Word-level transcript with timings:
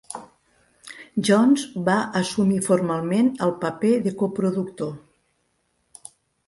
Johns 1.29 1.65
va 1.91 1.97
assumir 2.21 2.59
formalment 2.69 3.31
el 3.49 3.55
paper 3.67 3.93
de 4.09 4.17
coproductor. 4.25 5.01